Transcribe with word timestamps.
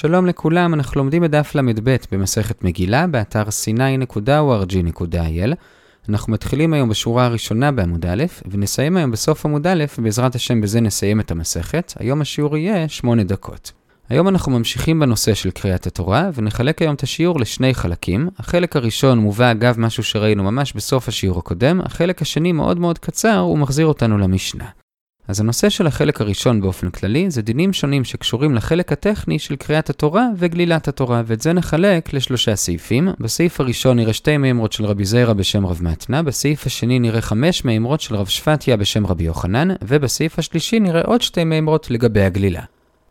שלום 0.00 0.26
לכולם, 0.26 0.74
אנחנו 0.74 1.00
לומדים 1.00 1.22
בדף 1.22 1.54
ל"ב 1.54 1.96
במסכת 2.12 2.64
מגילה, 2.64 3.06
באתר 3.06 3.42
sny.org.il. 3.42 5.54
אנחנו 6.08 6.32
מתחילים 6.32 6.72
היום 6.72 6.88
בשורה 6.88 7.24
הראשונה 7.24 7.72
בעמוד 7.72 8.06
א', 8.06 8.24
ונסיים 8.50 8.96
היום 8.96 9.10
בסוף 9.10 9.46
עמוד 9.46 9.66
א', 9.66 9.84
ובעזרת 9.98 10.34
השם 10.34 10.60
בזה 10.60 10.80
נסיים 10.80 11.20
את 11.20 11.30
המסכת. 11.30 11.92
היום 11.98 12.20
השיעור 12.20 12.56
יהיה 12.56 12.88
8 12.88 13.24
דקות. 13.24 13.72
היום 14.08 14.28
אנחנו 14.28 14.52
ממשיכים 14.52 15.00
בנושא 15.00 15.34
של 15.34 15.50
קריאת 15.50 15.86
התורה, 15.86 16.30
ונחלק 16.34 16.82
היום 16.82 16.94
את 16.94 17.02
השיעור 17.02 17.40
לשני 17.40 17.74
חלקים. 17.74 18.28
החלק 18.38 18.76
הראשון 18.76 19.18
מובא 19.18 19.50
אגב 19.50 19.74
משהו 19.78 20.02
שראינו 20.02 20.44
ממש 20.44 20.72
בסוף 20.72 21.08
השיעור 21.08 21.38
הקודם, 21.38 21.80
החלק 21.80 22.22
השני 22.22 22.52
מאוד 22.52 22.80
מאוד 22.80 22.98
קצר, 22.98 23.38
הוא 23.38 23.58
מחזיר 23.58 23.86
אותנו 23.86 24.18
למשנה. 24.18 24.64
אז 25.28 25.40
הנושא 25.40 25.68
של 25.68 25.86
החלק 25.86 26.20
הראשון 26.20 26.60
באופן 26.60 26.90
כללי 26.90 27.30
זה 27.30 27.42
דינים 27.42 27.72
שונים 27.72 28.04
שקשורים 28.04 28.54
לחלק 28.54 28.92
הטכני 28.92 29.38
של 29.38 29.56
קריאת 29.56 29.90
התורה 29.90 30.28
וגלילת 30.36 30.88
התורה, 30.88 31.22
ואת 31.26 31.40
זה 31.40 31.52
נחלק 31.52 32.12
לשלושה 32.12 32.56
סעיפים. 32.56 33.08
בסעיף 33.20 33.60
הראשון 33.60 33.96
נראה 33.96 34.12
שתי 34.12 34.36
מימרות 34.36 34.72
של 34.72 34.84
רבי 34.84 35.04
זיירה 35.04 35.34
בשם 35.34 35.66
רב 35.66 35.78
מתנה, 35.82 36.22
בסעיף 36.22 36.66
השני 36.66 36.98
נראה 36.98 37.20
חמש 37.20 37.64
מימרות 37.64 38.00
של 38.00 38.16
רב 38.16 38.26
שפטיה 38.26 38.76
בשם 38.76 39.06
רבי 39.06 39.24
יוחנן, 39.24 39.68
ובסעיף 39.82 40.38
השלישי 40.38 40.80
נראה 40.80 41.02
עוד 41.02 41.22
שתי 41.22 41.44
מימרות 41.44 41.90
לגבי 41.90 42.22
הגלילה. 42.22 42.62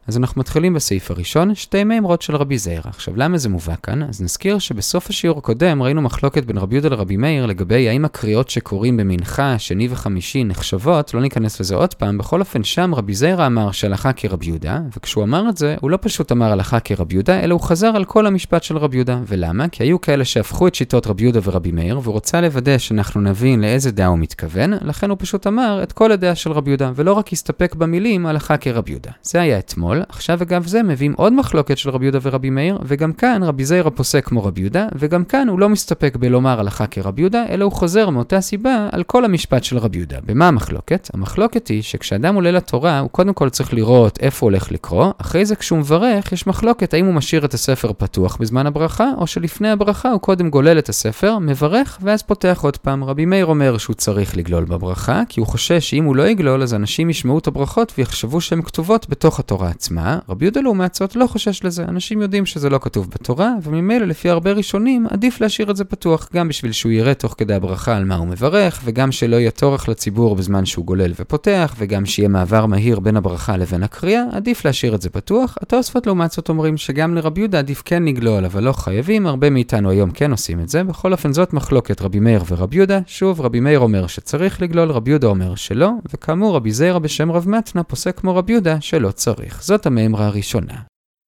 אז 0.07 0.17
אנחנו 0.17 0.39
מתחילים 0.39 0.73
בסעיף 0.73 1.11
הראשון, 1.11 1.55
שתי 1.55 1.83
מימרות 1.83 2.21
של 2.21 2.35
רבי 2.35 2.57
זעירא. 2.57 2.81
עכשיו, 2.85 3.13
למה 3.17 3.37
זה 3.37 3.49
מובא 3.49 3.73
כאן? 3.83 4.03
אז 4.03 4.21
נזכיר 4.21 4.59
שבסוף 4.59 5.09
השיעור 5.09 5.37
הקודם 5.37 5.83
ראינו 5.83 6.01
מחלוקת 6.01 6.45
בין 6.45 6.57
רבי 6.57 6.75
יהודה 6.75 6.89
לרבי 6.89 7.17
מאיר 7.17 7.45
לגבי 7.45 7.89
האם 7.89 8.05
הקריאות 8.05 8.49
שקוראים 8.49 8.97
במנחה, 8.97 9.59
שני 9.59 9.87
וחמישי 9.91 10.43
נחשבות, 10.43 11.13
לא 11.13 11.21
ניכנס 11.21 11.59
לזה 11.59 11.75
עוד 11.75 11.93
פעם, 11.93 12.17
בכל 12.17 12.39
אופן 12.39 12.63
שם 12.63 12.95
רבי 12.95 13.13
זעירא 13.13 13.45
אמר 13.45 13.71
שהלכה 13.71 14.13
כרבי 14.13 14.45
יהודה, 14.45 14.79
וכשהוא 14.97 15.23
אמר 15.23 15.49
את 15.49 15.57
זה, 15.57 15.75
הוא 15.81 15.91
לא 15.91 15.97
פשוט 16.01 16.31
אמר 16.31 16.51
הלכה 16.51 16.79
כרבי 16.79 17.15
יהודה, 17.15 17.39
אלא 17.39 17.53
הוא 17.53 17.61
חזר 17.61 17.87
על 17.95 18.05
כל 18.05 18.25
המשפט 18.25 18.63
של 18.63 18.77
רבי 18.77 18.97
יהודה. 18.97 19.19
ולמה? 19.27 19.67
כי 19.67 19.83
היו 19.83 20.01
כאלה 20.01 20.25
שהפכו 20.25 20.67
את 20.67 20.75
שיטות 20.75 21.07
רבי 21.07 21.23
יהודה 21.23 21.39
ורבי 21.43 21.71
מאיר, 21.71 21.99
והוא 22.03 22.13
רוצה 22.13 22.41
לוודא 22.41 22.77
שאנחנו 22.77 23.21
נבין 23.21 23.61
לאיזה 23.61 23.91
דעה 23.91 24.07
הוא 24.07 24.19
מתכוון, 24.19 24.73
לכן 24.81 25.09
הוא 25.09 25.17
פשוט 25.19 25.47
אמר 25.47 25.79
את 25.83 25.91
כל 25.91 26.11
הדעה 26.11 26.35
של 26.35 26.51
רבי 26.51 26.69
יהודה, 26.69 26.91
ולא 26.95 27.13
רק 27.13 27.33
הסתפק 27.33 27.75
במילים 27.75 28.25
הלכה 28.25 28.57
כרבי 28.57 28.91
יהודה. 28.91 29.11
זה 29.23 29.41
היה 29.41 29.59
אתמול. 29.59 29.96
הכל. 30.01 30.09
עכשיו 30.09 30.41
אגב 30.41 30.67
זה 30.67 30.83
מביאים 30.83 31.13
עוד 31.17 31.33
מחלוקת 31.33 31.77
של 31.77 31.89
רבי 31.89 32.05
יהודה 32.05 32.19
ורבי 32.21 32.49
מאיר, 32.49 32.77
וגם 32.85 33.13
כאן 33.13 33.43
רבי 33.43 33.65
זיירה 33.65 33.89
פוסק 33.89 34.25
כמו 34.25 34.43
רבי 34.43 34.61
יהודה, 34.61 34.87
וגם 34.95 35.23
כאן 35.23 35.47
הוא 35.47 35.59
לא 35.59 35.69
מסתפק 35.69 36.15
בלומר 36.15 36.59
הלכה 36.59 36.87
כרבי 36.87 37.21
יהודה, 37.21 37.45
אלא 37.49 37.63
הוא 37.65 37.71
חוזר 37.71 38.09
מאותה 38.09 38.41
סיבה 38.41 38.89
על 38.91 39.03
כל 39.03 39.25
המשפט 39.25 39.63
של 39.63 39.77
רבי 39.77 39.97
יהודה. 39.97 40.17
במה 40.25 40.47
המחלוקת? 40.47 41.09
המחלוקת 41.13 41.67
היא 41.67 41.81
שכשאדם 41.81 42.35
עולה 42.35 42.51
לתורה, 42.51 42.99
הוא 42.99 43.09
קודם 43.09 43.33
כל 43.33 43.49
צריך 43.49 43.73
לראות 43.73 44.19
איפה 44.21 44.45
הוא 44.45 44.51
הולך 44.51 44.71
לקרוא, 44.71 45.11
אחרי 45.17 45.45
זה 45.45 45.55
כשהוא 45.55 45.79
מברך, 45.79 46.31
יש 46.31 46.47
מחלוקת 46.47 46.93
האם 46.93 47.05
הוא 47.05 47.13
משאיר 47.13 47.45
את 47.45 47.53
הספר 47.53 47.91
פתוח 47.97 48.37
בזמן 48.39 48.67
הברכה, 48.67 49.05
או 49.17 49.27
שלפני 49.27 49.69
הברכה 49.69 50.11
הוא 50.11 50.21
קודם 50.21 50.49
גולל 50.49 50.79
את 50.79 50.89
הספר, 50.89 51.37
מברך, 51.39 51.97
ואז 52.01 52.23
פותח 52.23 52.59
עוד 52.63 52.77
פעם. 52.77 53.03
רבי 53.03 53.25
מאיר 53.25 53.45
אומר 53.45 53.77
שהוא 53.77 53.93
צריך 53.93 54.37
לגלול 54.37 54.65
בברכה, 54.65 55.21
כי 55.29 55.39
הוא 55.39 55.47
חושש 55.47 55.89
שאם 55.89 56.03
הוא 56.03 56.15
לא 56.15 56.27
יגלול, 56.27 56.63
אז 56.63 56.73
אנשים 56.73 57.09
ישמעו 57.09 57.39
את 57.39 57.47
הברכות 57.47 57.93
ויחשבו 57.97 58.41
שהן 58.41 58.61
כתובות 58.61 59.09
בתוך 59.09 59.39
התורה 59.39 59.69
עצמה, 59.69 59.86
רבי 60.29 60.45
יהודה 60.45 60.61
לעומת 60.61 60.95
זאת 60.95 61.15
לא 61.15 61.27
חושש 61.27 61.63
לזה, 61.63 61.83
אנשים 61.83 62.21
יודעים 62.21 62.45
שזה 62.45 62.69
לא 62.69 62.79
כתוב 62.81 63.09
בתורה, 63.09 63.53
וממילא 63.63 64.05
לפי 64.05 64.29
הרבה 64.29 64.51
ראשונים 64.51 65.07
עדיף 65.09 65.41
להשאיר 65.41 65.71
את 65.71 65.75
זה 65.75 65.85
פתוח, 65.85 66.29
גם 66.33 66.47
בשביל 66.47 66.71
שהוא 66.71 66.91
יראה 66.91 67.13
תוך 67.13 67.35
כדי 67.37 67.53
הברכה 67.53 67.97
על 67.97 68.05
מה 68.05 68.15
הוא 68.15 68.27
מברך, 68.27 68.81
וגם 68.83 69.11
שלא 69.11 69.35
יהיה 69.35 69.51
טורח 69.51 69.89
לציבור 69.89 70.35
בזמן 70.35 70.65
שהוא 70.65 70.85
גולל 70.85 71.11
ופותח, 71.19 71.75
וגם 71.77 72.05
שיהיה 72.05 72.29
מעבר 72.29 72.65
מהיר 72.65 72.99
בין 72.99 73.17
הברכה 73.17 73.57
לבין 73.57 73.83
הקריאה, 73.83 74.23
עדיף 74.31 74.65
להשאיר 74.65 74.95
את 74.95 75.01
זה 75.01 75.09
פתוח. 75.09 75.57
התוספות 75.61 76.07
לעומת 76.07 76.31
זאת 76.31 76.49
אומרים 76.49 76.77
שגם 76.77 77.15
לרבי 77.15 77.41
יהודה 77.41 77.59
עדיף 77.59 77.81
כן 77.85 78.03
לגלול, 78.03 78.45
אבל 78.45 78.63
לא 78.63 78.71
חייבים, 78.71 79.27
הרבה 79.27 79.49
מאיתנו 79.49 79.89
היום 79.89 80.11
כן 80.11 80.31
עושים 80.31 80.59
את 80.59 80.69
זה, 80.69 80.83
בכל 80.83 81.11
אופן 81.11 81.33
זאת 81.33 81.53
מחלוקת 81.53 82.01
רבי 82.01 82.19
מאיר 82.19 82.43
ורבי 82.49 82.75
יהודה, 82.77 82.99
שוב 83.07 83.41
רבי 83.41 83.59
מאיר 83.59 83.79
אומר 83.79 84.07
שצריך 84.07 84.61
לגלול, 84.61 84.91
רבי 84.91 85.09
יהודה 85.09 85.27
אומר 85.27 85.55
שלא, 85.55 85.91
וכאמור 86.13 86.55
רבי 86.55 86.71
זיירה 86.71 86.99
בשם 86.99 87.31
רב 87.31 87.49
מתנה 87.49 87.83
פוסק 87.83 88.19
כמו 88.19 88.35
רבי 88.35 88.51
יהודה 88.53 88.81
שלא 88.81 89.11
צריך. 89.11 89.63
זאת 89.63 89.76
המימרה 89.85 90.25
הראשונה. 90.25 90.75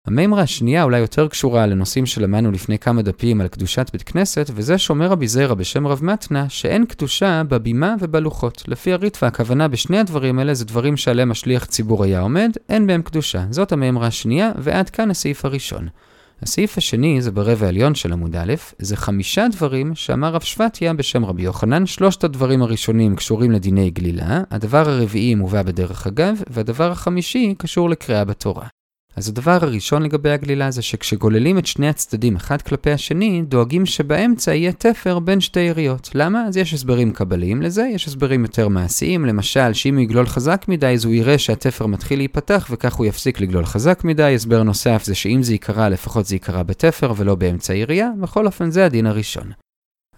המימרה 0.08 0.42
השנייה 0.42 0.84
אולי 0.84 1.00
יותר 1.00 1.28
קשורה 1.28 1.66
לנושאים 1.66 2.06
שלמדנו 2.06 2.52
לפני 2.52 2.80
כמה 2.80 3.02
דפים 3.02 3.42
על 3.42 3.48
קדושת 3.48 3.90
בית 3.94 4.04
כנסת, 4.04 4.50
וזה 4.56 4.78
שאומר 4.78 5.08
רבי 5.08 5.28
זיירה 5.28 5.56
בשם 5.56 5.88
רב 5.88 6.00
מתנה, 6.04 6.50
שאין 6.50 6.86
קדושה 6.86 7.44
בבימה 7.44 7.96
ובלוחות. 8.00 8.64
לפי 8.68 8.94
הריטווה, 8.94 9.28
הכוונה 9.28 9.68
בשני 9.68 10.00
הדברים 10.00 10.40
האלה 10.40 10.54
זה 10.54 10.66
דברים 10.66 10.98
שעליהם 10.98 11.32
השליח 11.32 11.66
ציבור 11.66 12.04
היה 12.04 12.20
עומד, 12.20 12.52
אין 12.70 12.88
בהם 12.88 13.02
קדושה. 13.02 13.46
זאת 13.50 13.72
המימרה 13.72 14.08
השנייה, 14.08 14.52
ועד 14.58 14.90
כאן 14.90 15.12
הסעיף 15.12 15.46
הראשון. 15.46 15.88
הסעיף 16.42 16.78
השני, 16.78 17.22
זה 17.22 17.32
ברבע 17.32 17.66
העליון 17.66 17.96
של 17.96 18.14
עמוד 18.14 18.36
א', 18.36 18.54
זה 18.80 18.98
חמישה 18.98 19.48
דברים 19.52 19.96
שאמר 19.96 20.34
רב 20.34 20.42
שבטיה 20.42 20.94
בשם 20.94 21.26
רבי 21.26 21.44
יוחנן. 21.44 21.86
שלושת 21.86 22.24
הדברים 22.24 22.62
הראשונים 22.62 23.16
קשורים 23.16 23.52
לדיני 23.52 23.90
גלילה, 23.90 24.42
הדבר 24.52 24.90
הרביעי 24.90 25.36
מובא 25.36 25.62
בדרך 25.62 26.08
אגב, 26.08 26.42
והדבר 26.50 26.92
החמישי 26.92 27.56
קשור 27.58 27.90
לקריאה 27.90 28.26
בתורה. 28.26 28.77
אז 29.18 29.30
הדבר 29.30 29.58
הראשון 29.62 30.04
לגבי 30.04 30.30
הגלילה 30.30 30.72
זה 30.72 30.82
שכשגוללים 30.82 31.58
את 31.58 31.66
שני 31.66 31.90
הצדדים 31.90 32.36
אחד 32.36 32.62
כלפי 32.62 32.92
השני, 32.92 33.42
דואגים 33.48 33.86
שבאמצע 33.86 34.54
יהיה 34.54 34.72
תפר 34.72 35.20
בין 35.20 35.42
שתי 35.42 35.60
יריות. 35.60 36.10
למה? 36.14 36.46
אז 36.48 36.58
יש 36.58 36.74
הסברים 36.74 37.12
קבליים 37.12 37.62
לזה, 37.62 37.90
יש 37.94 38.08
הסברים 38.08 38.42
יותר 38.42 38.68
מעשיים, 38.68 39.26
למשל 39.26 39.74
שאם 39.74 39.96
הוא 39.96 40.04
יגלול 40.04 40.26
חזק 40.26 40.66
מדי 40.68 40.88
אז 40.88 41.06
הוא 41.06 41.14
יראה 41.14 41.38
שהתפר 41.38 41.86
מתחיל 41.86 42.20
להיפתח 42.20 42.68
וכך 42.72 42.94
הוא 42.94 43.06
יפסיק 43.06 43.42
לגלול 43.42 43.66
חזק 43.66 44.02
מדי. 44.04 44.36
הסבר 44.36 44.64
נוסף 44.64 45.04
זה 45.04 45.16
שאם 45.16 45.44
זה 45.44 45.54
ייקרא 45.54 45.90
לפחות 45.90 46.26
זה 46.26 46.36
ייקרא 46.36 46.64
בתפר 46.64 47.14
ולא 47.18 47.36
באמצע 47.36 47.74
ירייה, 47.74 48.10
בכל 48.22 48.46
אופן 48.46 48.72
זה 48.72 48.86
הדין 48.86 49.06
הראשון. 49.06 49.67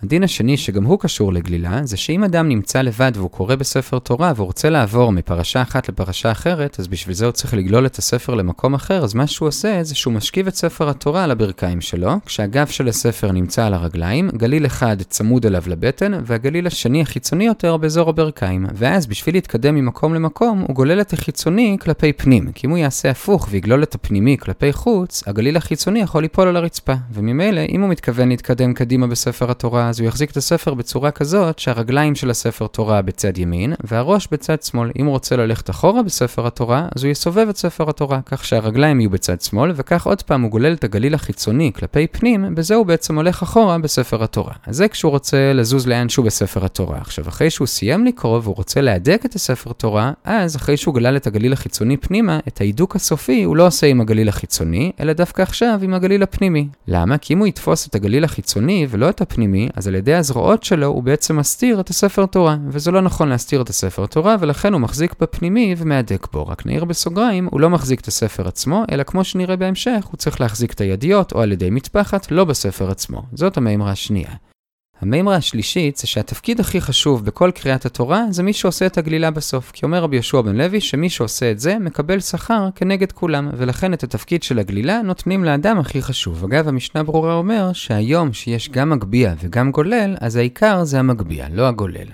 הדין 0.04 0.24
השני, 0.24 0.58
שגם 0.58 0.84
הוא 0.84 1.00
קשור 1.00 1.34
לגלילה, 1.34 1.80
זה 1.84 1.98
שאם 1.98 2.24
אדם 2.24 2.50
נמצא 2.50 2.82
לבד 2.82 3.12
והוא 3.16 3.30
קורא 3.30 3.56
בספר 3.56 4.00
תורה 4.00 4.34
והוא 4.36 4.46
רוצה 4.46 4.70
לעבור 4.70 5.12
מפרשה 5.12 5.62
אחת 5.62 5.90
לפרשה 5.90 6.32
אחרת, 6.32 6.80
אז 6.80 6.88
בשביל 6.88 7.16
זה 7.16 7.26
הוא 7.26 7.32
צריך 7.32 7.54
לגלול 7.54 7.86
את 7.86 7.96
הספר 7.96 8.34
למקום 8.34 8.74
אחר, 8.74 9.04
אז 9.04 9.14
מה 9.14 9.28
שהוא 9.28 9.48
עושה 9.48 9.84
זה 9.84 9.96
שהוא 9.96 10.14
משכיב 10.14 10.48
את 10.48 10.56
ספר 10.56 10.90
התורה 10.90 11.24
על 11.24 11.32
הברכיים 11.32 11.82
שלו, 11.82 12.12
כשהגב 12.26 12.68
של 12.68 12.88
הספר 12.88 13.32
נמצא 13.32 13.66
על 13.66 13.74
הרגליים, 13.74 14.30
גליל 14.30 14.66
אחד 14.66 15.02
צמוד 15.02 15.46
אליו 15.46 15.64
לבטן, 15.68 16.12
והגליל 16.26 16.68
השני 16.68 17.02
החיצוני 17.02 17.46
יותר 17.46 17.78
באזור 17.78 18.10
הברכיים. 18.10 18.66
ואז 18.74 19.08
בשביל 19.08 19.36
להתקדם 19.36 19.76
ממקום 19.76 20.14
למקום, 20.14 20.60
הוא 20.68 20.76
גולל 20.76 21.02
את 21.02 21.14
החיצוני 21.14 21.78
כלפי 21.82 22.14
פנים, 22.14 22.52
כי 22.52 22.68
אם 22.68 22.72
הוא 22.72 22.78
יעשה 22.78 23.10
הפוך 23.10 23.48
ויגלול 23.52 23.84
את 23.84 23.96
הפנימי 23.96 24.38
כלפי 24.38 24.74
חוץ, 24.74 25.24
הגליל 25.28 25.58
החיצוני 25.58 26.00
יכול 26.00 26.22
ליפול 26.22 26.48
על 26.48 26.56
הרצפה. 26.56 26.94
וממילא, 27.14 27.62
אם 27.70 27.82
הוא 27.82 27.90
מתכוון 27.90 28.30
להתקדם 28.30 28.74
קדימה 28.74 29.08
בספר 29.08 29.52
התורה, 29.52 29.89
אז 29.90 30.00
הוא 30.00 30.08
יחזיק 30.08 30.32
את 30.32 30.38
הספר 30.38 30.74
בצורה 30.74 31.12
כזאת 31.12 31.60
שהרגליים 31.60 32.16
של 32.16 32.30
הספר 32.30 32.68
תורה 32.68 33.02
בצד 33.02 33.38
ימין 33.38 33.74
והראש 33.84 34.28
בצד 34.32 34.62
שמאל. 34.62 34.92
אם 35.00 35.06
הוא 35.06 35.12
רוצה 35.12 35.36
ללכת 35.36 35.70
אחורה 35.70 36.04
בספר 36.04 36.48
התורה, 36.48 36.88
אז 36.96 37.04
הוא 37.04 37.12
יסובב 37.12 37.50
את 37.50 37.58
ספר 37.58 37.90
התורה, 37.90 38.20
כך 38.26 38.46
שהרגליים 38.46 39.00
יהיו 39.00 39.10
בצד 39.10 39.42
שמאל, 39.42 39.72
וכך 39.76 40.08
עוד 40.08 40.22
פעם 40.22 40.42
הוא 40.42 40.52
גולל 40.52 40.74
את 40.74 40.84
הגליל 40.84 41.14
החיצוני 41.14 41.72
כלפי 41.76 42.08
פנים, 42.08 42.56
בזה 42.56 42.76
הוא 42.76 42.86
בעצם 42.86 43.16
הולך 43.16 43.44
אחורה 43.44 43.78
בספר 43.78 44.24
התורה. 44.24 44.54
אז 44.68 44.76
זה 44.76 44.88
כשהוא 44.88 45.12
רוצה 45.12 45.54
לזוז 45.54 45.88
לאנשהו 45.88 46.24
בספר 46.24 46.66
התורה. 46.66 46.98
עכשיו, 46.98 47.28
אחרי 47.28 47.50
שהוא 47.50 47.68
סיים 47.68 48.06
לקרוא 48.06 48.40
והוא 48.44 48.56
רוצה 48.56 48.82
להדק 48.82 49.22
את 49.26 49.36
הספר 49.36 49.72
תורה, 49.72 50.12
אז 50.24 50.56
אחרי 50.56 50.78
שהוא 50.78 50.96
גלל 50.96 51.16
את 51.16 51.28
הגליל 51.28 51.54
החיצוני 51.54 51.98
פנימה, 51.98 52.40
את 52.48 52.62
ההידוק 52.62 52.96
הסופי 52.96 53.44
הוא 53.44 53.56
לא 53.56 53.68
עושה 53.68 53.88
עם 53.88 54.02
הגליל 54.02 54.30
החיצוני, 54.30 54.92
אלא 55.00 55.14
דווקא 55.14 55.42
עכשיו 55.42 55.80
עם 55.82 55.94
הגליל 55.94 56.24
הפנימי. 56.24 56.68
למה? 56.88 57.18
כי 57.18 57.34
אם 57.34 57.40
הוא 57.40 57.48
יתפוס 57.48 57.88
את 57.88 57.96
הגליל 57.96 58.24
החיצוני 58.24 58.88
ולא 58.90 59.10
את 59.10 59.22
הפנימי, 59.22 59.70
אז 59.80 59.88
על 59.88 59.96
ידי 59.96 60.14
הזרועות 60.14 60.64
שלו 60.64 60.88
הוא 60.88 61.04
בעצם 61.04 61.38
מסתיר 61.38 61.80
את 61.80 61.90
הספר 61.90 62.26
תורה, 62.26 62.58
וזה 62.68 62.92
לא 62.92 63.02
נכון 63.02 63.30
להסתיר 63.30 63.62
את 63.62 63.70
הספר 63.70 64.06
תורה, 64.06 64.36
ולכן 64.40 64.74
הוא 64.74 64.82
מחזיק 64.82 65.16
בפנימי 65.22 65.76
ומהדק 65.78 66.28
בו. 66.34 66.48
רק 66.48 66.66
נעיר 66.66 66.86
בסוגריים, 66.86 67.48
הוא 67.52 67.60
לא 67.60 67.70
מחזיק 67.70 68.00
את 68.02 68.08
הספר 68.08 68.48
עצמו, 68.48 68.84
אלא 68.92 69.04
כמו 69.04 69.24
שנראה 69.24 69.56
בהמשך, 69.56 70.06
הוא 70.12 70.18
צריך 70.18 70.42
להחזיק 70.42 70.74
את 70.74 70.82
הידיעות 70.82 71.32
או 71.32 71.42
על 71.42 71.52
ידי 71.52 71.70
מטפחת, 71.70 72.32
לא 72.32 72.46
בספר 72.46 72.92
עצמו. 72.92 73.22
זאת 73.34 73.58
המימרה 73.58 73.92
השנייה. 73.92 74.32
המימרה 75.02 75.36
השלישית 75.36 75.98
זה 75.98 76.08
שהתפקיד 76.08 76.60
הכי 76.60 76.82
חשוב 76.82 77.26
בכל 77.26 77.52
קריאת 77.56 77.86
התורה 77.86 78.26
זה 78.30 78.44
מי 78.44 78.54
שעושה 78.54 78.86
את 78.86 78.98
הגלילה 78.98 79.32
בסוף. 79.32 79.72
כי 79.72 79.86
אומר 79.86 80.04
רבי 80.04 80.16
יהושע 80.16 80.42
בן 80.42 80.56
לוי 80.56 80.82
שמי 80.82 81.10
שעושה 81.10 81.52
את 81.52 81.60
זה 81.60 81.80
מקבל 81.80 82.20
שכר 82.20 82.70
כנגד 82.76 83.12
כולם, 83.12 83.50
ולכן 83.58 83.94
את 83.94 84.04
התפקיד 84.04 84.44
של 84.44 84.60
הגלילה 84.60 85.02
נותנים 85.02 85.44
לאדם 85.44 85.80
הכי 85.80 86.02
חשוב. 86.02 86.44
אגב, 86.44 86.68
המשנה 86.68 87.04
ברורה 87.04 87.34
אומר 87.34 87.74
שהיום 87.74 88.34
שיש 88.34 88.70
גם 88.70 88.90
מגביה 88.90 89.36
וגם 89.44 89.72
גולל, 89.72 90.16
אז 90.22 90.36
העיקר 90.36 90.84
זה 90.84 91.00
המגביה, 91.00 91.48
לא 91.52 91.68
הגולל. 91.68 92.08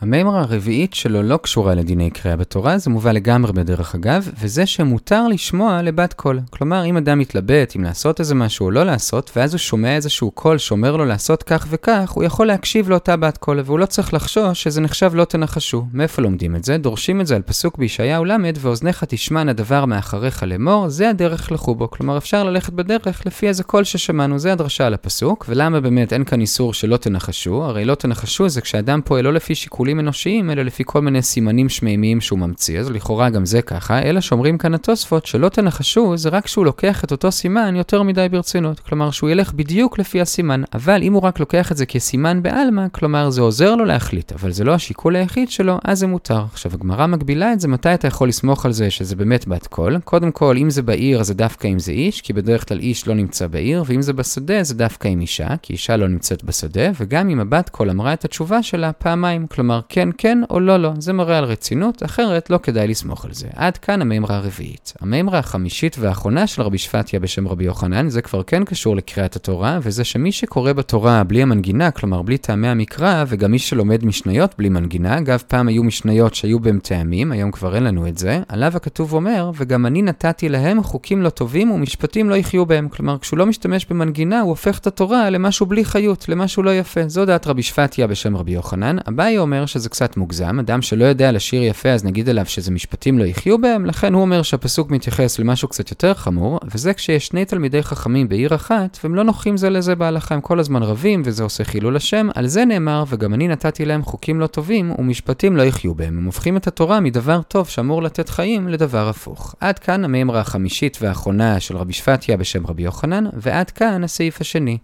המימרה 0.00 0.40
הרביעית 0.40 0.94
שלו 0.94 1.22
לא 1.22 1.36
קשורה 1.36 1.74
לדיני 1.74 2.10
קריאה 2.10 2.36
בתורה, 2.36 2.78
זה 2.78 2.90
מובא 2.90 3.12
לגמרי 3.12 3.52
בדרך 3.52 3.94
אגב, 3.94 4.28
וזה 4.40 4.66
שמותר 4.66 5.28
לשמוע 5.28 5.82
לבת 5.82 6.12
קול. 6.12 6.40
כלומר, 6.50 6.84
אם 6.84 6.96
אדם 6.96 7.18
מתלבט 7.18 7.76
אם 7.76 7.84
לעשות 7.84 8.20
איזה 8.20 8.34
משהו 8.34 8.66
או 8.66 8.70
לא 8.70 8.84
לעשות, 8.84 9.30
ואז 9.36 9.54
הוא 9.54 9.58
שומע 9.58 9.96
איזשהו 9.96 10.30
קול 10.30 10.58
שאומר 10.58 10.96
לו 10.96 11.04
לעשות 11.04 11.42
כך 11.42 11.66
וכך, 11.70 12.10
הוא 12.10 12.24
יכול 12.24 12.46
להקשיב 12.46 12.90
לאותה 12.90 13.16
בת 13.16 13.36
קול, 13.38 13.60
והוא 13.64 13.78
לא 13.78 13.86
צריך 13.86 14.14
לחשוש 14.14 14.62
שזה 14.62 14.80
נחשב 14.80 15.10
לא 15.14 15.24
תנחשו. 15.24 15.84
מאיפה 15.92 16.22
לומדים 16.22 16.56
את 16.56 16.64
זה? 16.64 16.78
דורשים 16.78 17.20
את 17.20 17.26
זה 17.26 17.36
על 17.36 17.42
פסוק 17.42 17.78
בישעיהו 17.78 18.24
ל', 18.24 18.36
ואוזניך 18.60 19.04
תשמענה 19.04 19.52
דבר 19.52 19.84
מאחריך 19.84 20.42
לאמור, 20.42 20.88
זה 20.88 21.10
הדרך 21.10 21.52
לכו 21.52 21.74
בו. 21.74 21.90
כלומר, 21.90 22.18
אפשר 22.18 22.44
ללכת 22.44 22.72
בדרך 22.72 23.26
לפי 23.26 23.48
איזה 23.48 23.64
קול 23.64 23.84
ששמענו, 23.84 24.38
זה 24.38 24.52
הדרשה 24.52 24.86
על 24.86 24.94
הפסוק, 24.94 25.44
ולמה 25.48 25.80
באמת 25.80 26.12
אין 26.12 26.24
כאן 26.24 26.40
איסור 26.40 26.74
שלא 26.74 26.96
תנחשו? 26.96 27.64
הרי 27.64 27.84
לא 27.84 27.94
תנחשו 27.94 28.48
זה 28.48 28.60
כשאדם 28.60 29.00
פועל 29.04 29.24
לא 29.24 29.32
לפי 29.32 29.54
שיקולים 29.88 30.00
אנושיים, 30.00 30.50
אלא 30.50 30.62
לפי 30.62 30.82
כל 30.86 31.00
מיני 31.00 31.22
סימנים 31.22 31.68
שמימיים 31.68 32.20
שהוא 32.20 32.38
ממציא, 32.38 32.80
אז 32.80 32.90
לכאורה 32.90 33.30
גם 33.30 33.44
זה 33.44 33.62
ככה, 33.62 34.02
אלא 34.02 34.20
שאומרים 34.20 34.58
כאן 34.58 34.74
התוספות 34.74 35.26
שלא 35.26 35.48
תנחשו, 35.48 36.16
זה 36.16 36.28
רק 36.28 36.46
שהוא 36.46 36.64
לוקח 36.64 37.04
את 37.04 37.12
אותו 37.12 37.32
סימן 37.32 37.76
יותר 37.76 38.02
מדי 38.02 38.26
ברצינות. 38.30 38.80
כלומר, 38.80 39.10
שהוא 39.10 39.30
ילך 39.30 39.52
בדיוק 39.52 39.98
לפי 39.98 40.20
הסימן, 40.20 40.62
אבל 40.74 41.02
אם 41.02 41.12
הוא 41.12 41.22
רק 41.22 41.40
לוקח 41.40 41.72
את 41.72 41.76
זה 41.76 41.86
כסימן 41.86 42.42
בעלמא, 42.42 42.88
כלומר 42.92 43.30
זה 43.30 43.40
עוזר 43.40 43.74
לו 43.74 43.84
להחליט, 43.84 44.32
אבל 44.32 44.50
זה 44.50 44.64
לא 44.64 44.74
השיקול 44.74 45.16
היחיד 45.16 45.50
שלו, 45.50 45.78
אז 45.84 45.98
זה 45.98 46.06
מותר. 46.06 46.44
עכשיו, 46.52 46.72
הגמרא 46.74 47.06
מגבילה 47.06 47.52
את 47.52 47.60
זה, 47.60 47.68
מתי 47.68 47.94
אתה 47.94 48.06
יכול 48.06 48.28
לסמוך 48.28 48.66
על 48.66 48.72
זה 48.72 48.90
שזה 48.90 49.16
באמת 49.16 49.48
בת 49.48 49.66
קול? 49.66 49.98
קודם 50.04 50.30
כל, 50.30 50.56
אם 50.56 50.70
זה 50.70 50.82
בעיר, 50.82 51.22
זה 51.22 51.34
דווקא 51.34 51.66
אם 51.68 51.78
זה 51.78 51.92
איש, 51.92 52.20
כי 52.20 52.32
בדרך 52.32 52.68
כלל 52.68 52.78
איש 52.78 53.08
לא 53.08 53.14
נמצא 53.14 53.46
בעיר, 53.46 53.84
ואם 53.86 54.02
זה 54.02 54.12
בשדה, 54.12 54.62
זה 54.62 54.74
דווקא 54.74 55.08
עם 55.08 55.20
אישה, 55.20 55.48
כי 55.62 55.72
אישה 55.72 55.96
לא 55.96 56.08
נמצאת 56.08 56.44
בשדה, 56.44 56.90
וגם 57.00 57.28
אם 57.28 57.40
הבת 57.40 57.68
קול 57.68 57.90
אמרה 57.90 58.12
את 58.12 58.24
התשובה 58.24 58.62
שלה 58.62 58.92
פעמיים, 58.92 59.46
כלומר 59.46 59.77
כן 59.88 60.08
כן 60.18 60.38
או 60.50 60.60
לא 60.60 60.76
לא, 60.76 60.92
זה 60.98 61.12
מראה 61.12 61.38
על 61.38 61.44
רצינות, 61.44 62.02
אחרת 62.02 62.50
לא 62.50 62.58
כדאי 62.62 62.88
לסמוך 62.88 63.24
על 63.24 63.32
זה. 63.32 63.48
עד 63.54 63.76
כאן 63.76 64.02
המימרה 64.02 64.36
הרביעית. 64.36 64.92
המימרה 65.00 65.38
החמישית 65.38 65.96
והאחרונה 65.98 66.46
של 66.46 66.62
רבי 66.62 66.78
שפטיה 66.78 67.20
בשם 67.20 67.48
רבי 67.48 67.64
יוחנן, 67.64 68.08
זה 68.08 68.22
כבר 68.22 68.42
כן 68.42 68.64
קשור 68.64 68.96
לקריאת 68.96 69.36
התורה, 69.36 69.78
וזה 69.82 70.04
שמי 70.04 70.32
שקורא 70.32 70.72
בתורה 70.72 71.24
בלי 71.24 71.42
המנגינה, 71.42 71.90
כלומר 71.90 72.22
בלי 72.22 72.38
טעמי 72.38 72.68
המקרא, 72.68 73.24
וגם 73.28 73.50
מי 73.50 73.58
שלומד 73.58 74.04
משניות 74.04 74.54
בלי 74.58 74.68
מנגינה, 74.68 75.18
אגב 75.18 75.42
פעם 75.48 75.68
היו 75.68 75.84
משניות 75.84 76.34
שהיו 76.34 76.60
בהם 76.60 76.78
טעמים, 76.82 77.32
היום 77.32 77.50
כבר 77.50 77.74
אין 77.74 77.84
לנו 77.84 78.08
את 78.08 78.18
זה, 78.18 78.40
עליו 78.48 78.76
הכתוב 78.76 79.12
אומר, 79.12 79.50
וגם 79.54 79.86
אני 79.86 80.02
נתתי 80.02 80.48
להם 80.48 80.82
חוקים 80.82 81.22
לא 81.22 81.30
טובים 81.30 81.70
ומשפטים 81.70 82.30
לא 82.30 82.34
יחיו 82.34 82.66
בהם. 82.66 82.88
כלומר, 82.88 83.18
כשהוא 83.18 83.38
לא 83.38 83.46
משתמש 83.46 83.86
במנגינה, 83.90 84.40
הוא 84.40 84.48
הופך 84.48 84.78
את 84.78 84.86
התורה 84.86 85.30
למשהו 85.30 85.66
בלי 85.66 85.84
חיות, 85.84 86.28
למשהו 86.28 86.62
לא 86.62 86.74
יפה. 86.74 87.00
זו 87.06 87.24
דעת 87.24 87.46
רבי 87.46 87.62
שפטיה 87.62 88.06
בשם 88.06 88.36
רבי 88.36 88.52
יוחנן. 88.52 88.96
אביי 89.08 89.38
אומר 89.38 89.66
שזה 89.68 89.88
קצת 89.88 90.16
מוגזם, 90.16 90.58
אדם 90.58 90.82
שלא 90.82 91.04
יודע 91.04 91.32
לשיר 91.32 91.62
יפה, 91.62 91.88
אז 91.88 92.04
נגיד 92.04 92.28
עליו 92.28 92.46
שזה 92.46 92.70
משפטים 92.70 93.18
לא 93.18 93.24
יחיו 93.24 93.60
בהם, 93.60 93.86
לכן 93.86 94.14
הוא 94.14 94.22
אומר 94.22 94.42
שהפסוק 94.42 94.90
מתייחס 94.90 95.38
למשהו 95.38 95.68
קצת 95.68 95.90
יותר 95.90 96.14
חמור, 96.14 96.60
וזה 96.74 96.94
כשיש 96.94 97.26
שני 97.26 97.44
תלמידי 97.44 97.82
חכמים 97.82 98.28
בעיר 98.28 98.54
אחת, 98.54 98.98
והם 99.04 99.14
לא 99.14 99.22
נוחים 99.22 99.56
זה 99.56 99.70
לזה 99.70 99.94
בהלכה, 99.94 100.34
הם 100.34 100.40
כל 100.40 100.60
הזמן 100.60 100.82
רבים, 100.82 101.22
וזה 101.24 101.42
עושה 101.42 101.64
חילול 101.64 101.96
השם, 101.96 102.28
על 102.34 102.46
זה 102.46 102.64
נאמר, 102.64 103.04
וגם 103.08 103.34
אני 103.34 103.48
נתתי 103.48 103.84
להם 103.84 104.02
חוקים 104.02 104.40
לא 104.40 104.46
טובים, 104.46 104.92
ומשפטים 104.98 105.56
לא 105.56 105.62
יחיו 105.62 105.94
בהם. 105.94 106.18
הם 106.18 106.24
הופכים 106.24 106.56
את 106.56 106.66
התורה 106.66 107.00
מדבר 107.00 107.40
טוב 107.42 107.68
שאמור 107.68 108.02
לתת 108.02 108.28
חיים 108.28 108.68
לדבר 108.68 109.08
הפוך. 109.08 109.54
עד 109.60 109.78
כאן 109.78 110.04
המימרה 110.04 110.40
החמישית 110.40 110.98
והאחרונה 111.00 111.60
של 111.60 111.76
רבי 111.76 111.92
שפטיה 111.92 112.36
בשם 112.36 112.66
רבי 112.66 112.82
יוחנן, 112.82 113.24
ועד 113.32 113.70
כאן 113.70 114.04
הסעיף 114.04 114.40
השני. 114.40 114.78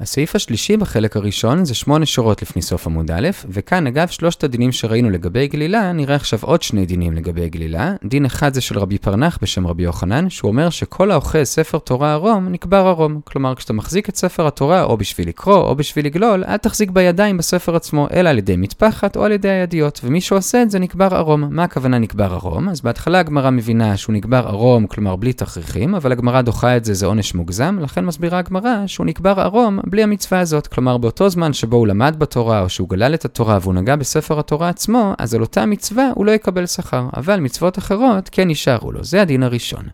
הסעיף 0.00 0.36
השלישי 0.36 0.76
בחלק 0.76 1.16
הראשון 1.16 1.64
זה 1.64 1.74
שמונה 1.74 2.06
שורות 2.06 2.42
לפני 2.42 2.62
סוף 2.62 2.86
עמוד 2.86 3.10
א', 3.10 3.28
וכאן 3.48 3.86
אגב 3.86 4.08
שלושת 4.08 4.44
הדינים 4.44 4.72
שראינו 4.72 5.10
לגבי 5.10 5.48
גלילה, 5.48 5.92
נראה 5.92 6.14
עכשיו 6.14 6.38
עוד 6.42 6.62
שני 6.62 6.86
דינים 6.86 7.12
לגבי 7.12 7.48
גלילה. 7.48 7.94
דין 8.04 8.24
אחד 8.24 8.54
זה 8.54 8.60
של 8.60 8.78
רבי 8.78 8.98
פרנח 8.98 9.38
בשם 9.42 9.66
רבי 9.66 9.82
יוחנן, 9.82 10.30
שהוא 10.30 10.48
אומר 10.48 10.70
שכל 10.70 11.10
האוכל 11.10 11.44
ספר 11.44 11.78
תורה 11.78 12.12
ערום, 12.12 12.48
נקבר 12.48 12.86
ערום. 12.86 13.20
כלומר, 13.24 13.54
כשאתה 13.54 13.72
מחזיק 13.72 14.08
את 14.08 14.16
ספר 14.16 14.46
התורה 14.46 14.82
או 14.82 14.96
בשביל 14.96 15.28
לקרוא 15.28 15.56
או 15.56 15.76
בשביל 15.76 16.06
לגלול, 16.06 16.44
אל 16.44 16.56
תחזיק 16.56 16.90
בידיים 16.90 17.36
בספר 17.36 17.76
עצמו, 17.76 18.08
אלא 18.12 18.28
על 18.28 18.38
ידי 18.38 18.56
מטפחת 18.56 19.16
או 19.16 19.24
על 19.24 19.32
ידי 19.32 19.48
הידיות, 19.48 20.00
ומי 20.04 20.20
שעושה 20.20 20.62
את 20.62 20.70
זה 20.70 20.78
נקבר 20.78 21.14
ערום. 21.14 21.44
מה 21.50 21.64
הכוונה 21.64 21.98
נקבר 21.98 22.32
ערום? 22.34 22.68
אז 22.68 22.80
בהתחלה 22.80 23.18
הגמרא 23.18 23.50
מבינה 23.50 23.96
שהוא 23.96 24.14
נקבר 24.14 24.46
ערום, 24.48 24.86
כלומר 24.86 25.16
בלי 25.16 25.32
תכריכים, 25.32 25.94
אבל 25.94 26.12
הגמרא 26.12 26.42
דוחה 26.42 26.76
את 26.76 26.84
זה, 26.84 26.94
זה 26.94 27.06
עונש 27.06 27.34
מוגזם, 27.34 27.78
לכן 27.80 28.04
מסבירה 28.04 28.38
הגמרא 28.38 28.86
שהוא 28.86 29.06
נקבר 29.06 29.40
ערום 29.40 29.78
בלי 29.90 30.02
המצווה 30.02 30.40
הזאת. 30.40 30.66
כלומר, 30.66 30.96
באותו 30.96 31.28
זמן 31.28 31.52
שבו 31.52 31.76
הוא 31.76 31.86
למד 31.86 32.14
בתורה, 32.18 32.60
או 32.60 32.68
שהוא 32.68 32.88
גלל 32.88 33.14
את 33.14 33.24
התורה 33.24 33.58
והוא 33.60 33.74
נגע 33.74 33.96
בספר 33.96 34.38
התורה 34.38 34.68
עצמו, 34.68 35.14
אז 35.18 35.34
על 35.34 35.40
אותה 35.40 35.66
מצווה 35.66 36.10
הוא 36.14 36.26
לא 36.26 36.30
יקבל 36.30 36.66
שכר. 36.66 37.08
אבל 37.16 37.40
מצוות 37.40 37.78
אחרות 37.78 38.28
כן 38.32 38.48
יישארו 38.48 38.92
לו. 38.92 39.04
זה 39.04 39.22
הדין 39.22 39.42
הראשון. 39.42 39.84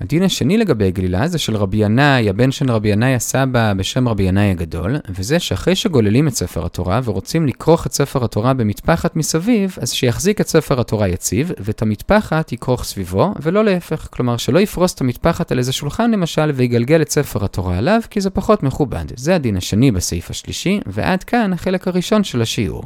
הדין 0.00 0.22
השני 0.22 0.58
לגבי 0.58 0.90
גלילה 0.90 1.28
זה 1.28 1.38
של 1.38 1.56
רבי 1.56 1.76
ינאי, 1.76 2.28
הבן 2.28 2.50
של 2.50 2.70
רבי 2.70 2.88
ינאי 2.88 3.14
הסבא 3.14 3.72
בשם 3.76 4.08
רבי 4.08 4.22
ינאי 4.22 4.50
הגדול, 4.50 4.96
וזה 5.08 5.38
שאחרי 5.38 5.76
שגוללים 5.76 6.28
את 6.28 6.34
ספר 6.34 6.66
התורה 6.66 7.00
ורוצים 7.04 7.46
לכרוך 7.46 7.86
את 7.86 7.92
ספר 7.92 8.24
התורה 8.24 8.54
במטפחת 8.54 9.16
מסביב, 9.16 9.76
אז 9.80 9.92
שיחזיק 9.92 10.40
את 10.40 10.48
ספר 10.48 10.80
התורה 10.80 11.08
יציב, 11.08 11.52
ואת 11.58 11.82
המטפחת 11.82 12.52
יכרוך 12.52 12.84
סביבו, 12.84 13.34
ולא 13.42 13.64
להפך. 13.64 14.08
כלומר, 14.10 14.36
שלא 14.36 14.58
יפרוס 14.58 14.94
את 14.94 15.00
המטפחת 15.00 15.52
על 15.52 15.58
איזה 15.58 15.72
שולחן 15.72 16.10
למשל, 16.10 16.50
ויגלגל 16.54 17.02
את 17.02 17.10
ספר 17.10 17.44
התורה 17.44 17.78
עליו, 17.78 18.00
כי 18.10 18.20
זה 18.20 18.30
פחות 18.30 18.62
מכובד. 18.62 19.04
זה 19.16 19.34
הדין 19.34 19.56
השני 19.56 19.90
בסעיף 19.90 20.30
השלישי, 20.30 20.80
ועד 20.86 21.24
כאן 21.24 21.52
החלק 21.52 21.88
הראשון 21.88 22.24
של 22.24 22.42
השיעור. 22.42 22.84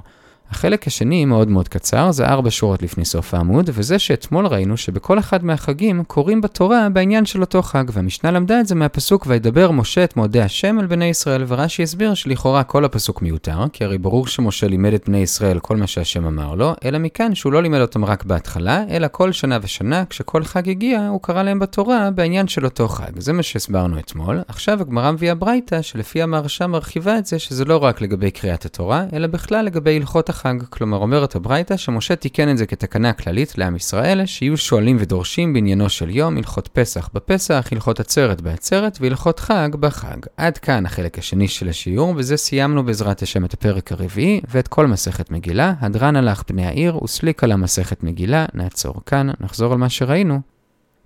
החלק 0.52 0.86
השני 0.86 1.24
מאוד 1.24 1.48
מאוד 1.48 1.68
קצר, 1.68 2.12
זה 2.12 2.26
ארבע 2.26 2.50
שורות 2.50 2.82
לפני 2.82 3.04
סוף 3.04 3.34
העמוד, 3.34 3.70
וזה 3.72 3.98
שאתמול 3.98 4.46
ראינו 4.46 4.76
שבכל 4.76 5.18
אחד 5.18 5.44
מהחגים 5.44 6.04
קוראים 6.04 6.40
בתורה 6.40 6.88
בעניין 6.88 7.24
של 7.24 7.40
אותו 7.40 7.62
חג, 7.62 7.84
והמשנה 7.92 8.30
למדה 8.30 8.60
את 8.60 8.66
זה 8.66 8.74
מהפסוק 8.74 9.24
וידבר 9.28 9.70
משה 9.70 10.04
את 10.04 10.16
מועדי 10.16 10.40
השם 10.40 10.78
על 10.78 10.86
בני 10.86 11.04
ישראל, 11.04 11.44
ורש"י 11.48 11.82
הסביר 11.82 12.14
שלכאורה 12.14 12.62
כל 12.62 12.84
הפסוק 12.84 13.22
מיותר, 13.22 13.64
כי 13.72 13.84
הרי 13.84 13.98
ברור 13.98 14.26
שמשה 14.26 14.68
לימד 14.68 14.92
את 14.92 15.08
בני 15.08 15.18
ישראל 15.18 15.58
כל 15.58 15.76
מה 15.76 15.86
שהשם 15.86 16.24
אמר 16.26 16.54
לו, 16.54 16.74
אלא 16.84 16.98
מכאן 16.98 17.34
שהוא 17.34 17.52
לא 17.52 17.62
לימד 17.62 17.80
אותם 17.80 18.04
רק 18.04 18.24
בהתחלה, 18.24 18.84
אלא 18.90 19.06
כל 19.12 19.32
שנה 19.32 19.58
ושנה, 19.62 20.04
כשכל 20.04 20.44
חג 20.44 20.68
הגיע, 20.68 21.06
הוא 21.08 21.22
קרא 21.22 21.42
להם 21.42 21.58
בתורה 21.58 22.10
בעניין 22.10 22.48
של 22.48 22.64
אותו 22.64 22.88
חג. 22.88 23.20
זה 23.20 23.32
מה 23.32 23.42
שהסברנו 23.42 23.98
אתמול. 23.98 24.40
עכשיו 24.48 24.80
הגמרא 24.80 25.10
מביאה 25.10 25.34
ברייתא, 25.34 25.82
שלפי 25.82 26.22
המהרש"א 26.22 26.66
מרחיבה 26.66 27.18
את 27.18 27.26
זה, 27.26 27.38
שזה 27.38 27.64
לא 27.64 27.84
רק 27.84 28.00
לגבי 28.00 28.30
קריאת 28.30 28.64
התורה, 28.64 29.04
אלא 29.12 29.26
בכלל 29.26 29.64
לגבי 29.64 29.96
הלכות 29.96 30.28
החג. 30.28 30.41
החג. 30.46 30.62
כלומר, 30.70 30.96
אומרת 30.96 31.36
הברייתא 31.36 31.76
שמשה 31.76 32.16
תיקן 32.16 32.50
את 32.50 32.58
זה 32.58 32.66
כתקנה 32.66 33.12
כללית 33.12 33.58
לעם 33.58 33.76
ישראל, 33.76 34.26
שיהיו 34.26 34.56
שואלים 34.56 34.96
ודורשים 35.00 35.52
בעניינו 35.52 35.88
של 35.88 36.10
יום, 36.10 36.36
הלכות 36.36 36.68
פסח 36.72 37.10
בפסח, 37.14 37.68
הלכות 37.72 38.00
עצרת 38.00 38.40
בעצרת 38.40 38.98
והלכות 39.00 39.40
חג 39.40 39.68
בחג. 39.80 40.16
עד 40.36 40.58
כאן 40.58 40.86
החלק 40.86 41.18
השני 41.18 41.48
של 41.48 41.68
השיעור, 41.68 42.14
וזה 42.16 42.36
סיימנו 42.36 42.84
בעזרת 42.84 43.22
השם 43.22 43.44
את 43.44 43.54
הפרק 43.54 43.92
הרביעי 43.92 44.40
ואת 44.48 44.68
כל 44.68 44.86
מסכת 44.86 45.30
מגילה. 45.30 45.74
הדרן 45.80 46.16
הלך 46.16 46.42
פני 46.42 46.66
העיר 46.66 47.04
וסליק 47.04 47.44
על 47.44 47.52
המסכת 47.52 48.02
מגילה. 48.02 48.46
נעצור 48.54 48.94
כאן, 49.06 49.28
נחזור 49.40 49.72
על 49.72 49.78
מה 49.78 49.88
שראינו. 49.88 50.40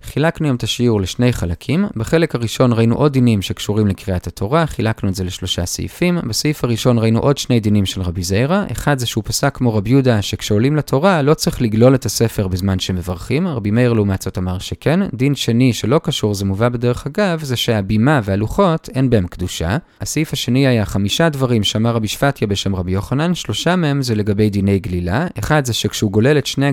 חילקנו 0.03 0.47
היום 0.47 0.55
את 0.55 0.63
השיעור 0.63 1.01
לשני 1.01 1.33
חלקים. 1.33 1.85
בחלק 1.95 2.35
הראשון 2.35 2.73
ראינו 2.73 2.95
עוד 2.95 3.13
דינים 3.13 3.41
שקשורים 3.41 3.87
לקריאת 3.87 4.27
התורה, 4.27 4.65
חילקנו 4.67 5.09
את 5.09 5.15
זה 5.15 5.23
לשלושה 5.23 5.65
סעיפים. 5.65 6.19
בסעיף 6.27 6.63
הראשון 6.63 6.99
ראינו 6.99 7.19
עוד 7.19 7.37
שני 7.37 7.59
דינים 7.59 7.85
של 7.85 8.01
רבי 8.01 8.23
זיירה. 8.23 8.65
אחד 8.71 8.99
זה 8.99 9.05
שהוא 9.05 9.23
פסק 9.23 9.55
כמו 9.55 9.75
רבי 9.75 9.89
יהודה, 9.89 10.21
שכשעולים 10.21 10.75
לתורה 10.75 11.21
לא 11.21 11.33
צריך 11.33 11.61
לגלול 11.61 11.95
את 11.95 12.05
הספר 12.05 12.47
בזמן 12.47 12.79
שמברכים. 12.79 13.47
רבי 13.47 13.71
מאיר 13.71 13.93
לעומת 13.93 14.21
זאת 14.21 14.37
אמר 14.37 14.59
שכן. 14.59 14.99
דין 15.13 15.35
שני 15.35 15.73
שלא 15.73 15.99
קשור, 16.03 16.33
זה 16.33 16.45
מובא 16.45 16.69
בדרך 16.69 17.07
אגב, 17.07 17.43
זה 17.43 17.55
שהבימה 17.55 18.21
והלוחות 18.23 18.89
אין 18.95 19.09
בהם 19.09 19.27
קדושה. 19.27 19.77
הסעיף 20.01 20.33
השני 20.33 20.67
היה 20.67 20.85
חמישה 20.85 21.29
דברים 21.29 21.63
שאמר 21.63 21.91
רבי 21.95 22.07
שפטיה 22.07 22.47
בשם 22.47 22.75
רבי 22.75 22.91
יוחנן, 22.91 23.35
שלושה 23.35 23.75
מהם 23.75 24.01
זה 24.01 24.15
לגבי 24.15 24.49
דיני 24.49 24.79
גלילה. 24.79 25.27
אחד 25.39 25.65
זה 25.65 25.73
שכשהוא 25.73 26.11
גולל 26.11 26.37
את 26.37 26.45
שני 26.45 26.71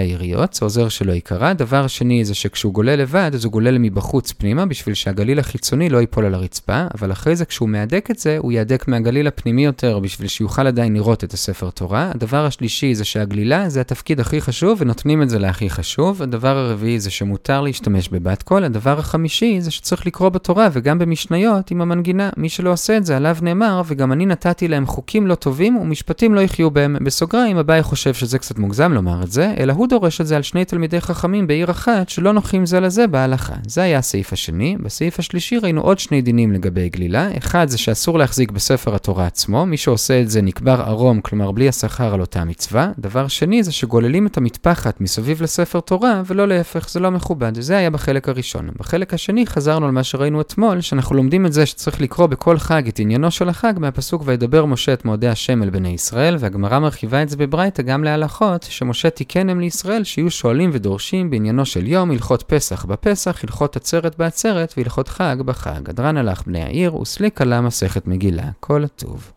היריות, 0.00 0.54
זה 0.54 0.64
עוזר 0.64 0.88
שלא 0.88 1.12
ייקרע. 1.12 1.52
דבר 1.52 1.86
שני 1.86 2.24
זה 2.24 2.34
שכשהוא 2.34 2.72
גולל 2.72 2.96
לבד, 2.96 3.30
אז 3.34 3.44
הוא 3.44 3.52
גולל 3.52 3.78
מבחוץ 3.78 4.32
פנימה, 4.32 4.66
בשביל 4.66 4.94
שהגליל 4.94 5.38
החיצוני 5.38 5.88
לא 5.88 5.98
ייפול 5.98 6.24
על 6.24 6.34
הרצפה, 6.34 6.84
אבל 6.94 7.12
אחרי 7.12 7.36
זה 7.36 7.44
כשהוא 7.44 7.68
מהדק 7.68 8.08
את 8.10 8.18
זה, 8.18 8.38
הוא 8.38 8.52
יהדק 8.52 8.88
מהגליל 8.88 9.26
הפנימי 9.26 9.64
יותר, 9.64 9.98
בשביל 9.98 10.28
שיוכל 10.28 10.66
עדיין 10.66 10.94
לראות 10.94 11.24
את 11.24 11.32
הספר 11.32 11.70
תורה. 11.70 12.10
הדבר 12.14 12.46
השלישי 12.46 12.94
זה 12.94 13.04
שהגלילה 13.04 13.68
זה 13.68 13.80
התפקיד 13.80 14.20
הכי 14.20 14.40
חשוב, 14.40 14.78
ונותנים 14.80 15.22
את 15.22 15.30
זה 15.30 15.38
להכי 15.38 15.70
חשוב. 15.70 16.22
הדבר 16.22 16.56
הרביעי 16.56 17.00
זה 17.00 17.10
שמותר 17.10 17.60
להשתמש 17.60 18.08
בבת 18.08 18.42
קול. 18.42 18.64
הדבר 18.64 18.98
החמישי 18.98 19.60
זה 19.60 19.70
שצריך 19.70 20.06
לקרוא 20.06 20.28
בתורה 20.28 20.68
וגם 20.72 20.98
במשניות 20.98 21.70
עם 21.70 21.80
המנגינה. 21.80 22.30
מי 22.36 22.48
שלא 22.48 22.72
עושה 22.72 22.96
את 22.96 23.06
זה, 23.06 23.16
עליו 23.16 23.36
נאמר, 23.42 23.82
וגם 23.86 24.12
אני 24.12 24.26
נתתי 24.26 24.68
להם 24.68 24.86
חוקים 24.86 25.26
לא 25.26 25.34
טובים 25.34 25.76
ומשפטים 25.76 26.34
לא 26.34 26.40
יחיו 26.40 26.70
בהם. 26.70 26.96
בסוגריים, 27.04 27.58
הבאי 27.58 27.82
חושב 27.82 28.14
שזה 28.14 28.38
קצת 28.38 28.58
מוגזם 28.58 28.92
לומר 28.92 29.22
את 29.22 29.32
זה, 29.32 29.54
אלא 29.58 29.72
הוא 29.72 29.86
דורש 29.90 30.20
את 30.20 30.26
זה 30.26 30.36
על 30.36 30.42
שני 30.42 30.64
תלמידי 30.64 31.00
חכמים 31.00 31.46
בעיר 31.46 31.70
אחת 31.70 32.08
שלא 32.08 32.32
נוחים 32.32 32.66
זה 32.66 32.80
לזה 32.80 33.06
בהלכה. 33.06 33.54
זה 33.66 33.82
היה 33.82 33.98
הסעיף 33.98 34.32
השני. 34.32 34.76
בסעיף 34.82 35.18
השלישי 35.18 35.58
ראינו 35.58 35.80
עוד 35.80 35.98
שני 35.98 36.22
דינים 36.22 36.52
לגבי 36.52 36.88
גלילה. 36.88 37.28
אחד 37.38 37.68
זה 37.68 37.78
שאסור 37.78 38.18
להחזיק 38.18 38.50
בספר 38.50 38.94
התורה 38.94 39.26
עצמו, 39.26 39.66
מי 39.66 39.76
שעושה 39.76 40.20
את 40.20 40.30
זה 40.30 40.42
נקבר 40.42 40.82
ערום, 40.86 41.20
כלומר 41.20 41.50
בלי 41.50 41.68
השכר 41.68 42.14
על 42.14 42.20
אותה 42.20 42.44
מצווה. 42.44 42.90
דבר 42.98 43.28
שני 43.28 43.62
זה 43.62 43.72
שגוללים 43.72 44.26
את 44.26 44.36
המטפחת 44.36 45.00
מסביב 45.00 45.42
לספר 45.42 45.80
תורה, 45.80 46.22
ולא 46.26 46.48
להפך, 46.48 46.90
זה 46.90 47.00
לא 47.00 47.10
מכובד. 47.10 47.60
זה 47.60 47.76
היה 47.76 47.90
בחלק 47.90 48.28
הראשון. 48.28 48.70
בחלק 48.78 49.14
השני 49.14 49.46
חזרנו 49.46 49.86
על 49.86 49.92
מה 49.92 50.04
שראינו 50.04 50.40
אתמול, 50.40 50.80
שאנחנו 50.80 51.16
לומדים 51.16 51.46
את 51.46 51.52
זה 51.52 51.66
שצריך 51.66 52.00
לקרוא 52.00 52.26
בכל 52.26 52.58
חג 52.58 52.88
את 52.88 52.98
עניינו 52.98 53.30
של 53.30 53.48
החג 53.48 53.72
מהפסוק 53.76 54.22
וידבר 54.26 54.64
משה 54.64 54.92
את 54.92 55.04
מועדי 55.04 55.28
השם 55.28 55.62
אל 55.62 55.70
בני 55.70 55.88
ישראל, 55.88 56.36
והגמרא 56.38 56.78
מרחיבה 56.78 57.22
את 57.22 57.28
זה 57.28 57.36
בברייתא 57.36 57.82
גם 57.82 58.04
להלכות, 58.04 58.62
שמשה 58.62 59.10
תיקן 59.10 59.48
לישראל 59.58 59.79
שיהיו 60.04 60.30
שואלים 60.30 60.70
ודורשים 60.72 61.30
בעניינו 61.30 61.66
של 61.66 61.86
יום, 61.86 62.10
הלכות 62.10 62.42
פסח 62.42 62.84
בפסח, 62.84 63.44
הלכות 63.44 63.76
עצרת 63.76 64.18
בעצרת 64.18 64.74
והלכות 64.76 65.08
חג 65.08 65.36
בחג. 65.44 65.90
הדרן 65.90 66.16
הלך 66.16 66.42
בני 66.46 66.62
העיר, 66.62 66.96
וסליק 66.96 67.40
עלה 67.40 67.60
מסכת 67.60 68.06
מגילה. 68.06 68.50
כל 68.60 68.84
הטוב. 68.84 69.28